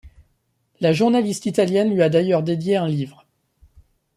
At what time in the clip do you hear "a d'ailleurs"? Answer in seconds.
2.01-2.41